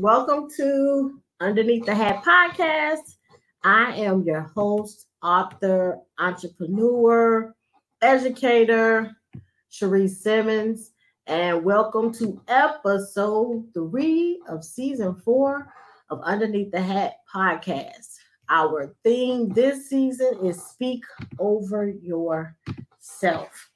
[0.00, 3.14] Welcome to Underneath the Hat podcast.
[3.62, 7.54] I am your host, author, entrepreneur,
[8.02, 9.16] educator,
[9.70, 10.90] Cherise Simmons,
[11.28, 15.72] and welcome to episode three of season four
[16.10, 18.16] of Underneath the Hat podcast.
[18.48, 21.04] Our theme this season is Speak
[21.38, 23.70] Over Yourself.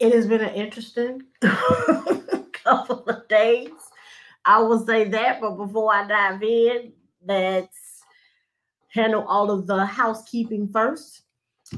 [0.00, 1.22] It has been an interesting
[2.64, 3.70] couple of days.
[4.44, 6.92] I will say that, but before I dive in,
[7.26, 8.02] let's
[8.88, 11.22] handle all of the housekeeping first.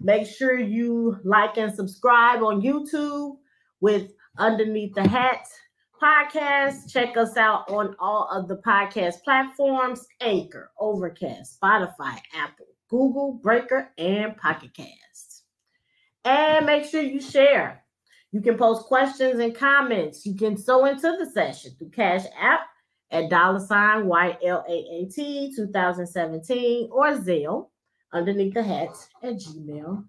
[0.00, 3.36] Make sure you like and subscribe on YouTube
[3.80, 5.46] with Underneath the Hat
[6.02, 6.90] podcast.
[6.90, 13.92] Check us out on all of the podcast platforms Anchor, Overcast, Spotify, Apple, Google, Breaker,
[13.98, 15.44] and Pocket Cast.
[16.24, 17.84] And make sure you share.
[18.32, 20.26] You can post questions and comments.
[20.26, 22.60] You can sew into the session through Cash App
[23.10, 27.68] at dollar sign YLAAT 2017 or Zelle
[28.12, 30.08] underneath the hats at gmail.com.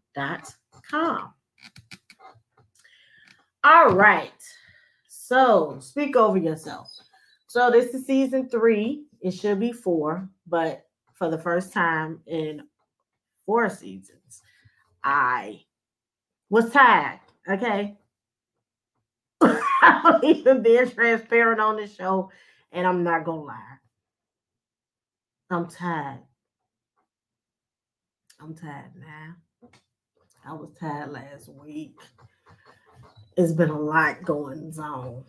[3.63, 4.31] All right.
[5.07, 6.89] So speak over yourself.
[7.47, 9.05] So this is season three.
[9.21, 12.61] It should be four, but for the first time in
[13.45, 14.41] four seasons,
[15.03, 15.61] I
[16.49, 17.19] was tired.
[17.49, 17.97] Okay.
[19.87, 22.31] I'm even being transparent on this show,
[22.71, 23.77] and I'm not gonna lie.
[25.49, 26.19] I'm tired.
[28.39, 29.69] I'm tired now.
[30.45, 31.95] I was tired last week.
[33.35, 35.23] It's been a lot going on.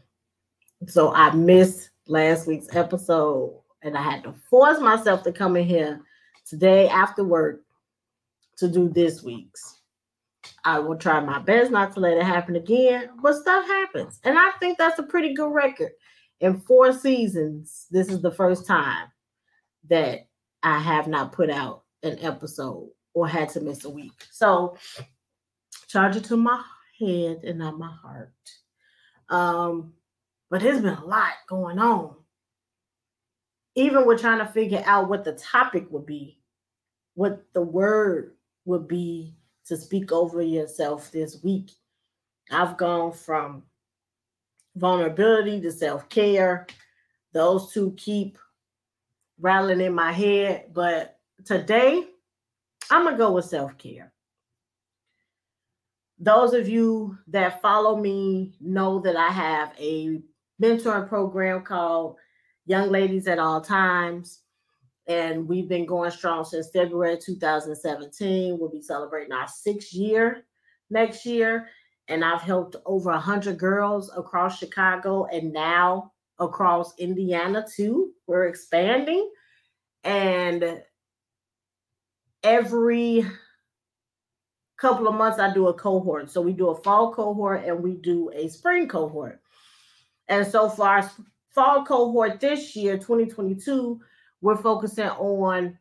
[0.87, 5.67] So I missed last week's episode and I had to force myself to come in
[5.67, 6.01] here
[6.47, 7.63] today after work
[8.59, 9.78] to do this week's.
[10.65, 14.21] I will try my best not to let it happen again, but stuff happens.
[14.25, 15.93] And I think that's a pretty good record.
[16.41, 19.09] In four seasons, this is the first time
[19.89, 20.29] that
[20.63, 24.13] I have not put out an episode or had to miss a week.
[24.31, 24.77] So
[25.89, 26.63] charge it to my
[27.01, 28.33] head and not my heart.
[29.29, 29.95] Um,
[30.51, 32.15] but there's been a lot going on.
[33.75, 36.41] Even with trying to figure out what the topic would be,
[37.15, 38.35] what the word
[38.65, 39.38] would be
[39.69, 41.71] to speak over yourself this week.
[42.51, 43.65] I've gone from
[44.77, 46.67] vulnerability to self care.
[47.33, 48.39] Those two keep
[49.39, 52.05] rattling in my head, but today
[52.91, 54.13] I'm going to go with self care.
[56.19, 60.21] Those of you that follow me know that I have a
[60.61, 62.17] mentoring program called
[62.67, 64.41] Young Ladies at All Times.
[65.09, 68.59] And we've been going strong since February 2017.
[68.59, 70.45] We'll be celebrating our sixth year
[70.91, 71.69] next year.
[72.09, 78.13] And I've helped over 100 girls across Chicago and now across Indiana too.
[78.27, 79.31] We're expanding.
[80.05, 80.83] And
[82.43, 83.27] every
[84.79, 86.31] couple of months I do a cohort.
[86.31, 89.41] So we do a fall cohort and we do a spring cohort.
[90.29, 91.11] And so far,
[91.55, 94.01] fall cohort this year, 2022,
[94.41, 95.79] we're focusing on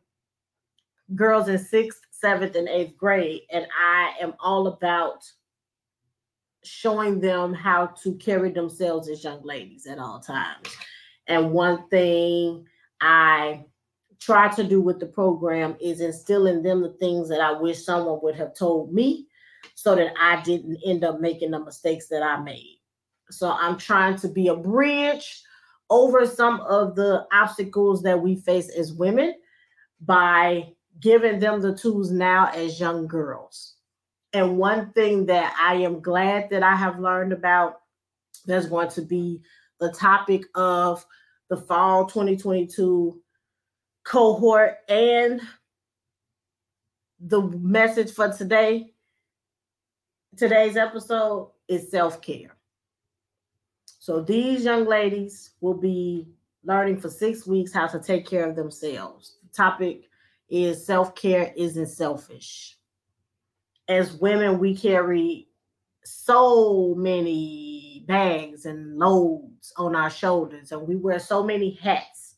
[1.14, 3.42] girls in sixth, seventh, and eighth grade.
[3.50, 5.24] And I am all about
[6.64, 10.68] showing them how to carry themselves as young ladies at all times.
[11.26, 12.66] And one thing
[13.00, 13.64] I
[14.20, 17.84] try to do with the program is instill in them the things that I wish
[17.84, 19.26] someone would have told me
[19.74, 22.80] so that I didn't end up making the mistakes that I made.
[23.30, 25.42] So I'm trying to be a bridge
[25.90, 29.34] over some of the obstacles that we face as women
[30.00, 33.74] by giving them the tools now as young girls.
[34.32, 37.80] And one thing that I am glad that I have learned about
[38.46, 39.40] that's going to be
[39.80, 41.04] the topic of
[41.48, 43.20] the fall 2022
[44.04, 45.40] cohort and
[47.20, 48.92] the message for today
[50.36, 52.57] today's episode is self-care
[54.08, 56.26] so these young ladies will be
[56.64, 60.04] learning for six weeks how to take care of themselves the topic
[60.48, 62.78] is self-care isn't selfish
[63.88, 65.48] as women we carry
[66.04, 72.28] so many bags and loads on our shoulders and we wear so many hats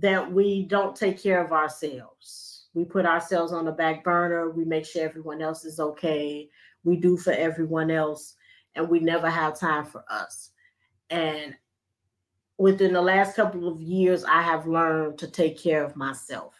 [0.00, 2.66] that we don't take care of ourselves.
[2.74, 4.50] We put ourselves on the back burner.
[4.50, 6.48] We make sure everyone else is okay.
[6.84, 8.34] We do for everyone else,
[8.74, 10.50] and we never have time for us.
[11.10, 11.54] And
[12.58, 16.54] within the last couple of years, I have learned to take care of myself.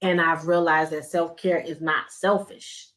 [0.00, 2.88] And I've realized that self care is not selfish.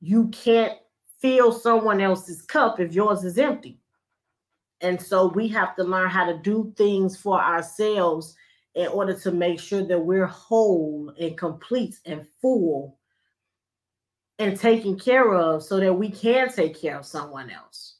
[0.00, 0.78] You can't
[1.20, 3.78] fill someone else's cup if yours is empty.
[4.82, 8.36] And so we have to learn how to do things for ourselves
[8.74, 12.98] in order to make sure that we're whole and complete and full
[14.38, 17.96] and taken care of so that we can take care of someone else.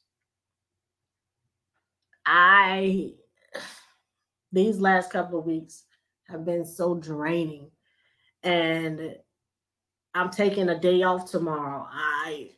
[2.27, 3.13] I,
[4.53, 5.85] these last couple of weeks
[6.29, 7.71] have been so draining.
[8.43, 9.17] And
[10.15, 11.87] I'm taking a day off tomorrow.
[11.91, 12.51] I,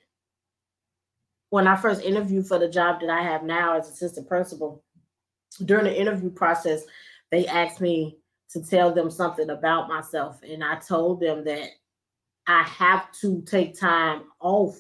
[1.51, 4.83] when I first interviewed for the job that I have now as assistant principal,
[5.65, 6.83] during the interview process,
[7.31, 8.19] they asked me
[8.51, 10.41] to tell them something about myself.
[10.43, 11.71] And I told them that
[12.47, 14.79] I have to take time off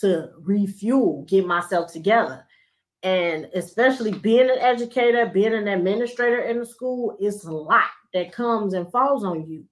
[0.00, 2.44] to refuel, get myself together.
[3.02, 8.32] And especially being an educator, being an administrator in the school, it's a lot that
[8.32, 9.64] comes and falls on you.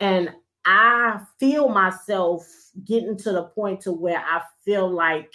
[0.00, 0.32] And
[0.64, 2.46] I feel myself
[2.84, 5.32] getting to the point to where I feel like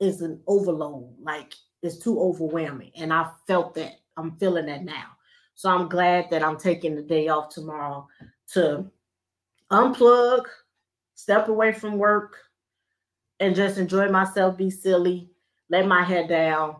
[0.00, 2.90] it's an overload, like it's too overwhelming.
[2.96, 3.92] And I felt that.
[4.16, 5.06] I'm feeling that now.
[5.54, 8.06] So I'm glad that I'm taking the day off tomorrow
[8.52, 8.90] to
[9.74, 10.44] unplug,
[11.14, 12.36] step away from work,
[13.40, 15.30] and just enjoy myself, be silly,
[15.68, 16.76] let my head down,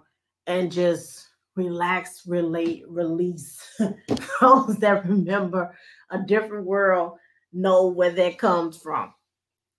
[0.46, 3.60] and just relax, relate, release.
[4.40, 5.76] Those that remember
[6.10, 7.18] a different world
[7.52, 9.12] know where that comes from.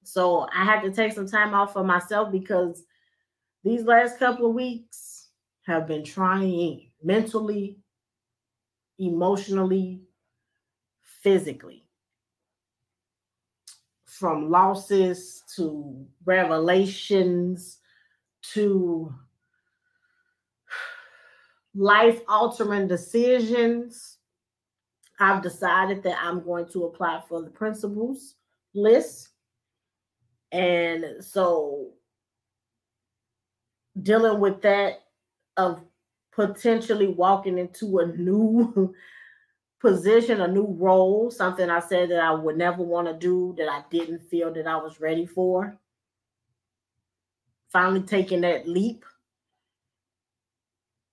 [0.04, 2.84] So I had to take some time off for myself because
[3.64, 5.30] these last couple of weeks
[5.66, 7.80] have been trying mentally,
[9.00, 10.02] emotionally,
[11.24, 11.85] physically
[14.20, 17.80] from losses to revelations
[18.54, 19.14] to
[21.76, 24.20] life altering decisions.
[25.20, 28.36] I've decided that I'm going to apply for the principals
[28.74, 29.30] list.
[30.52, 31.92] And so
[34.02, 35.04] dealing with that
[35.58, 35.82] of
[36.32, 38.94] potentially walking into a new
[39.80, 43.70] position, a new role, something I said that I would never want to do that
[43.70, 45.78] I didn't feel that I was ready for.
[47.72, 49.06] Finally taking that leap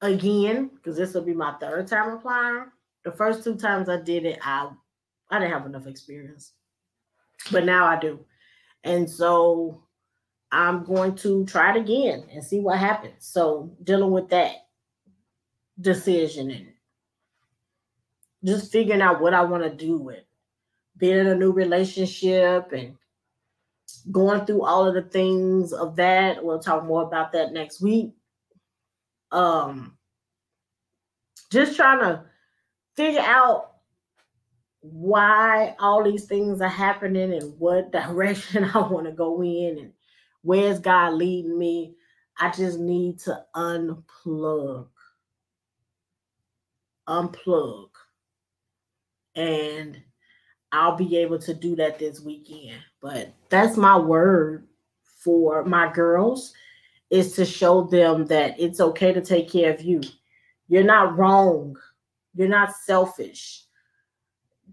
[0.00, 2.66] again, because this will be my third time applying.
[3.04, 4.70] The first two times I did it, I
[5.30, 6.52] I didn't have enough experience.
[7.50, 8.24] But now I do.
[8.84, 9.82] And so
[10.52, 13.14] I'm going to try it again and see what happens.
[13.26, 14.66] So dealing with that
[15.80, 16.66] decision and
[18.44, 20.24] just figuring out what I want to do with
[20.96, 22.96] being in a new relationship and
[24.10, 26.44] going through all of the things of that.
[26.44, 28.14] We'll talk more about that next week.
[29.30, 29.96] Um,
[31.50, 32.24] just trying to
[32.96, 33.72] figure out
[34.80, 39.92] why all these things are happening and what direction I want to go in and
[40.42, 41.94] where's God leading me.
[42.38, 44.88] I just need to unplug.
[47.08, 47.91] Unplug
[49.34, 50.00] and
[50.72, 52.78] I'll be able to do that this weekend.
[53.00, 54.66] But that's my word
[55.22, 56.52] for my girls
[57.10, 60.00] is to show them that it's okay to take care of you.
[60.68, 61.76] You're not wrong.
[62.34, 63.64] You're not selfish.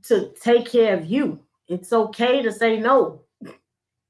[0.04, 1.42] To take care of you.
[1.68, 3.24] It's okay to say no.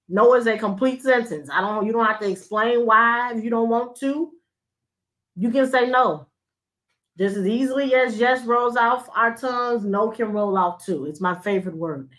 [0.07, 1.49] No is a complete sentence.
[1.51, 4.31] I don't you don't have to explain why if you don't want to.
[5.35, 6.28] You can say no.
[7.19, 11.05] Just as easily as yes rolls off our tongues, no can roll off too.
[11.05, 12.09] It's my favorite word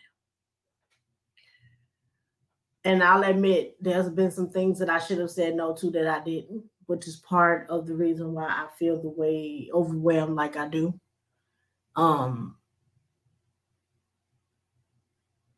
[2.85, 6.07] And I'll admit there's been some things that I should have said no to that
[6.07, 10.57] I didn't, which is part of the reason why I feel the way overwhelmed like
[10.57, 10.99] I do.
[11.97, 12.57] Um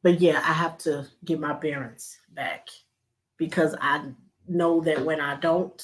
[0.03, 2.69] but yeah, I have to get my bearings back
[3.37, 4.11] because I
[4.49, 5.81] know that when I don't,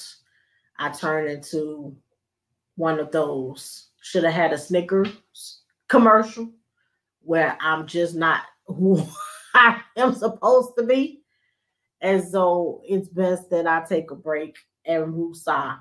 [0.76, 1.96] I turn into
[2.78, 3.88] one of those.
[4.00, 5.10] Should have had a Snickers
[5.88, 6.50] commercial
[7.20, 9.04] where I'm just not who
[9.54, 11.22] I am supposed to be.
[12.00, 14.56] And so it's best that I take a break
[14.86, 15.78] and woosah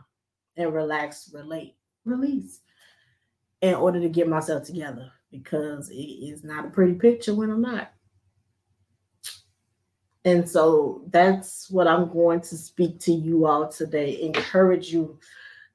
[0.58, 2.62] and relax, relate, release
[3.62, 7.62] in order to get myself together because it is not a pretty picture when I'm
[7.62, 7.92] not.
[10.26, 14.22] And so that's what I'm going to speak to you all today.
[14.22, 15.20] Encourage you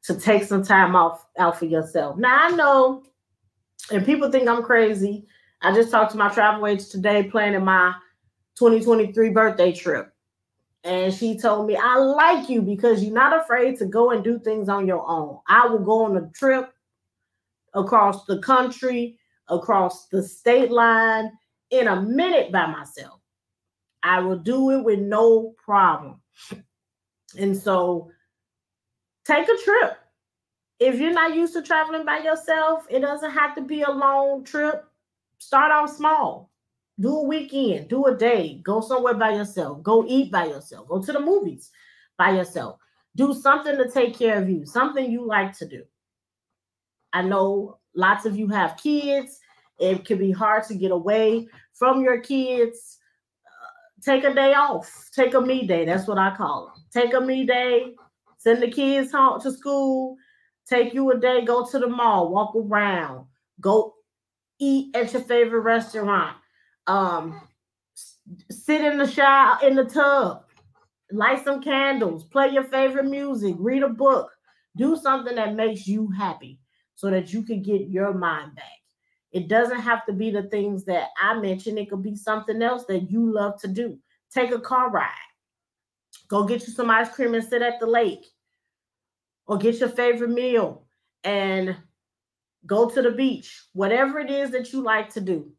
[0.04, 2.16] to take some time off out for yourself.
[2.16, 3.04] Now I know,
[3.90, 5.26] and people think I'm crazy.
[5.60, 7.94] I just talked to my travel agent today, planning my
[8.58, 10.12] 2023 birthday trip.
[10.84, 14.40] And she told me, I like you because you're not afraid to go and do
[14.40, 15.38] things on your own.
[15.46, 16.72] I will go on a trip
[17.74, 19.18] across the country,
[19.48, 21.30] across the state line
[21.70, 23.20] in a minute by myself.
[24.02, 26.20] I will do it with no problem.
[27.38, 28.10] And so
[29.24, 29.98] take a trip.
[30.78, 34.44] If you're not used to traveling by yourself, it doesn't have to be a long
[34.44, 34.84] trip.
[35.38, 36.50] Start off small.
[37.00, 41.02] Do a weekend, do a day, go somewhere by yourself, go eat by yourself, go
[41.02, 41.70] to the movies
[42.18, 42.78] by yourself.
[43.16, 45.84] Do something to take care of you, something you like to do.
[47.12, 49.38] I know lots of you have kids.
[49.78, 52.98] It can be hard to get away from your kids.
[53.46, 55.10] Uh, take a day off.
[55.14, 55.84] Take a me day.
[55.84, 56.84] That's what I call them.
[56.92, 57.94] Take a me day.
[58.42, 60.16] Send the kids home to school.
[60.68, 61.44] Take you a day.
[61.44, 62.32] Go to the mall.
[62.32, 63.26] Walk around.
[63.60, 63.94] Go
[64.58, 66.36] eat at your favorite restaurant.
[66.88, 67.40] Um,
[68.50, 70.44] sit in the shower in the tub.
[71.12, 72.24] Light some candles.
[72.24, 73.54] Play your favorite music.
[73.60, 74.28] Read a book.
[74.76, 76.58] Do something that makes you happy
[76.96, 78.64] so that you can get your mind back.
[79.30, 81.78] It doesn't have to be the things that I mentioned.
[81.78, 83.98] It could be something else that you love to do.
[84.34, 85.10] Take a car ride.
[86.32, 88.24] Go get you some ice cream and sit at the lake.
[89.46, 90.86] Or get your favorite meal
[91.24, 91.76] and
[92.64, 93.64] go to the beach.
[93.74, 95.52] Whatever it is that you like to do.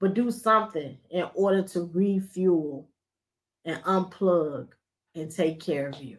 [0.00, 2.88] But do something in order to refuel
[3.64, 4.70] and unplug
[5.14, 6.18] and take care of you.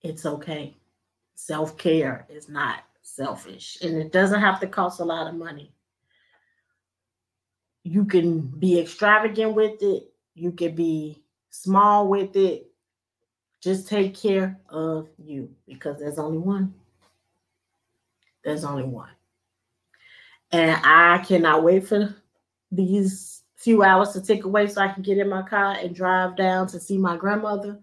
[0.00, 0.78] It's okay.
[1.34, 5.74] Self care is not selfish and it doesn't have to cost a lot of money.
[7.82, 12.70] You can be extravagant with it, you can be small with it.
[13.60, 16.74] Just take care of you because there's only one.
[18.44, 19.10] There's only one.
[20.52, 22.14] And I cannot wait for
[22.70, 26.36] these few hours to tick away so I can get in my car and drive
[26.36, 27.80] down to see my grandmother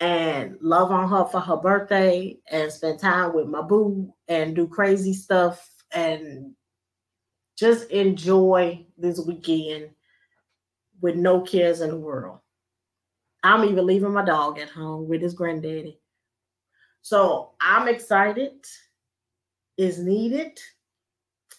[0.00, 4.66] and love on her for her birthday and spend time with my boo and do
[4.66, 6.54] crazy stuff and
[7.56, 9.90] just enjoy this weekend
[11.00, 12.38] with no cares in the world.
[13.42, 15.98] I'm even leaving my dog at home with his granddaddy.
[17.02, 18.52] So I'm excited.
[19.78, 20.58] Is needed.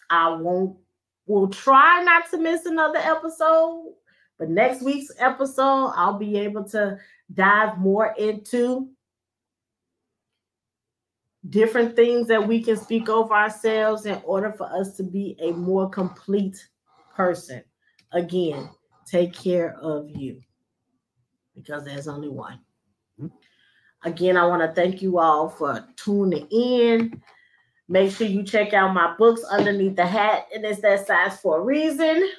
[0.10, 0.78] I won't
[1.26, 3.94] will try not to miss another episode,
[4.38, 7.00] but next week's episode I'll be able to
[7.34, 8.90] dive more into
[11.50, 15.52] different things that we can speak over ourselves in order for us to be a
[15.52, 16.68] more complete
[17.16, 17.64] person.
[18.12, 18.70] Again,
[19.12, 20.42] take care of you
[21.56, 22.60] because there's only one.
[23.20, 23.28] Mm-hmm.
[24.04, 27.22] Again, I want to thank you all for tuning in.
[27.88, 31.60] Make sure you check out my books underneath the hat, and it's that size for
[31.60, 32.30] a reason.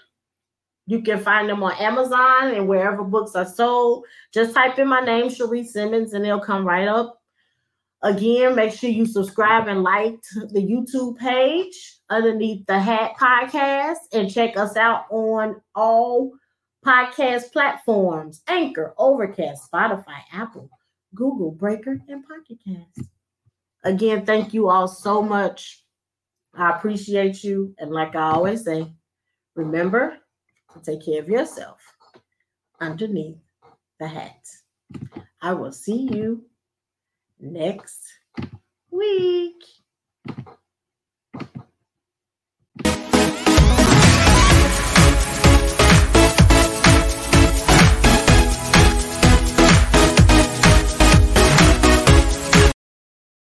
[0.87, 4.05] You can find them on Amazon and wherever books are sold.
[4.33, 7.21] Just type in my name, Cherie Simmons, and they'll come right up.
[8.03, 14.33] Again, make sure you subscribe and like the YouTube page underneath the Hat Podcast and
[14.33, 16.33] check us out on all
[16.85, 20.71] podcast platforms Anchor, Overcast, Spotify, Apple,
[21.15, 23.09] Google, Breaker, and Pocket Cast.
[23.85, 25.85] Again, thank you all so much.
[26.55, 27.75] I appreciate you.
[27.79, 28.93] And like I always say,
[29.55, 30.19] remember,
[30.75, 31.81] to take care of yourself
[32.81, 33.39] underneath
[33.99, 34.47] the hat.
[35.41, 36.45] I will see you
[37.41, 38.01] next
[38.91, 39.63] week.